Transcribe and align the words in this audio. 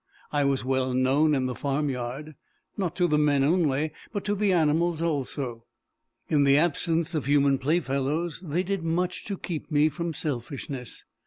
I 0.31 0.45
was 0.45 0.65
well 0.65 0.95
known 0.95 1.35
in 1.35 1.45
the 1.45 1.53
farmyard, 1.53 2.33
not 2.75 2.95
to 2.95 3.05
the 3.07 3.19
men 3.19 3.43
only, 3.43 3.91
but 4.11 4.25
to 4.25 4.33
the 4.33 4.51
animals 4.51 4.99
also. 4.99 5.65
In 6.27 6.43
the 6.43 6.57
absence 6.57 7.13
of 7.13 7.25
human 7.27 7.59
playfellows, 7.59 8.41
they 8.43 8.63
did 8.63 8.81
much 8.83 9.25
to 9.25 9.37
keep 9.37 9.69
me 9.69 9.89
from 9.89 10.15
selfishness. 10.15 11.05